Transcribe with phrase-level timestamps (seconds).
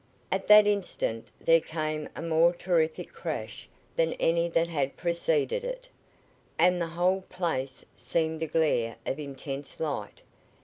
[0.31, 5.89] At that instant there came a more terrific crash than any that had preceded it,
[6.57, 10.21] and the whole place seemed a glare of intense light.